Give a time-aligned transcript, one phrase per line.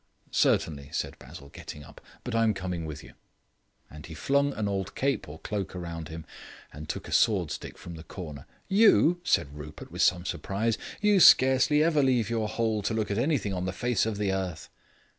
[0.31, 2.01] "Certainly," said Basil, getting up.
[2.23, 3.13] "But I am coming with you."
[3.87, 6.25] And he flung an old cape or cloak round him,
[6.73, 8.47] and took a sword stick from the corner.
[8.67, 13.19] "You!" said Rupert, with some surprise, "you scarcely ever leave your hole to look at
[13.19, 14.69] anything on the face of the earth."